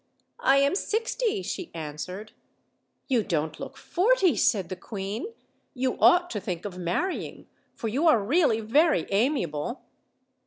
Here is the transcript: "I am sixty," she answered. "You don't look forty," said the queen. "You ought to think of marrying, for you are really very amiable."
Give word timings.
"I 0.39 0.57
am 0.57 0.73
sixty," 0.73 1.43
she 1.43 1.69
answered. 1.75 2.31
"You 3.07 3.21
don't 3.21 3.59
look 3.59 3.77
forty," 3.77 4.35
said 4.35 4.69
the 4.69 4.75
queen. 4.75 5.27
"You 5.75 5.95
ought 5.99 6.31
to 6.31 6.39
think 6.41 6.65
of 6.65 6.75
marrying, 6.75 7.45
for 7.75 7.87
you 7.87 8.07
are 8.07 8.23
really 8.25 8.61
very 8.61 9.05
amiable." 9.11 9.83